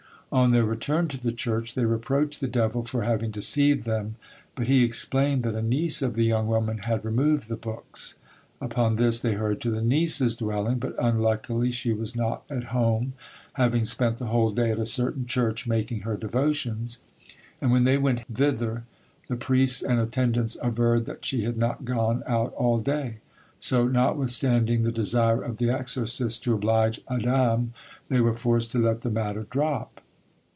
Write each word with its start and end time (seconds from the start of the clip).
On 0.33 0.51
their 0.51 0.63
return 0.63 1.09
to 1.09 1.19
the 1.19 1.33
church, 1.33 1.73
they 1.75 1.83
reproached 1.83 2.39
the 2.39 2.47
devil 2.47 2.85
for 2.85 3.01
having 3.03 3.31
deceived 3.31 3.83
them, 3.83 4.15
but 4.55 4.67
he 4.67 4.81
explained 4.85 5.43
that 5.43 5.55
a 5.55 5.61
niece 5.61 6.01
of 6.01 6.13
the 6.15 6.23
young 6.23 6.47
woman 6.47 6.77
had 6.77 7.03
removed 7.03 7.49
the 7.49 7.57
books. 7.57 8.15
Upon 8.61 8.95
this, 8.95 9.19
they 9.19 9.33
hurried 9.33 9.59
to 9.59 9.71
the 9.71 9.81
niece's 9.81 10.33
dwelling, 10.37 10.79
but 10.79 10.95
unluckily 10.97 11.69
she 11.69 11.91
was 11.91 12.15
not 12.15 12.43
at 12.49 12.63
home, 12.71 13.11
having 13.55 13.83
spent 13.83 14.19
the 14.19 14.27
whole 14.27 14.51
day 14.51 14.71
at 14.71 14.79
a 14.79 14.85
certain 14.85 15.25
church 15.25 15.67
making 15.67 16.03
her 16.03 16.15
devotions, 16.15 16.99
and 17.59 17.69
when 17.73 17.83
they 17.83 17.97
went 17.97 18.21
thither, 18.33 18.85
the 19.27 19.35
priests 19.35 19.81
and 19.81 19.99
attendants 19.99 20.55
averred 20.63 21.07
that 21.07 21.25
she 21.25 21.43
had 21.43 21.57
not 21.57 21.83
gone 21.83 22.23
out 22.25 22.53
all 22.53 22.79
day; 22.79 23.17
so 23.59 23.85
notwithstanding 23.85 24.83
the 24.83 24.93
desire 24.93 25.43
of 25.43 25.57
the 25.57 25.69
exorcists 25.69 26.39
to 26.39 26.53
oblige 26.53 27.01
Adam 27.09 27.73
they 28.07 28.21
were 28.21 28.33
forced 28.33 28.71
to 28.71 28.79
let 28.79 29.01
the 29.01 29.11
matter 29.11 29.45
drop. 29.49 29.97